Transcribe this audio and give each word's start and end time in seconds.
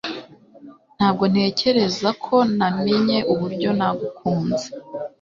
Ntabwo 0.97 1.23
ntekereza 1.31 2.09
ko 2.23 2.35
namenye 2.57 3.17
uburyo 3.33 3.69
nagukunze 3.77 4.67